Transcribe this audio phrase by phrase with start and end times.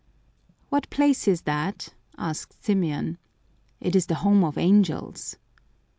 [0.71, 3.17] "What place is that?" asked Symeon."
[3.79, 5.37] It IS the home of angels."